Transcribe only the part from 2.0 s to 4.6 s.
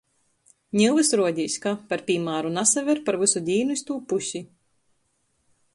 pīmāru, nasaver par vysu dīnu iz tū pusi.